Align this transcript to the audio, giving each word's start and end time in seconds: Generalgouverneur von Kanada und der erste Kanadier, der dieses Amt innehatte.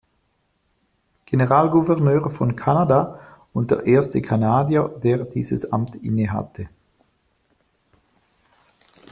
Generalgouverneur 1.27 2.31
von 2.31 2.55
Kanada 2.55 3.19
und 3.53 3.69
der 3.69 3.85
erste 3.85 4.19
Kanadier, 4.23 4.89
der 5.03 5.25
dieses 5.25 5.71
Amt 5.71 5.95
innehatte. 5.97 6.69